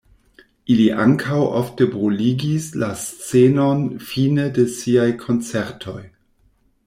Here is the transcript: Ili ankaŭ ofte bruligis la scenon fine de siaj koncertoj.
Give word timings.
Ili 0.75 0.85
ankaŭ 1.01 1.41
ofte 1.59 1.87
bruligis 1.95 2.71
la 2.83 2.89
scenon 3.03 3.85
fine 4.13 4.47
de 4.55 4.67
siaj 4.79 5.07
koncertoj. 5.27 5.99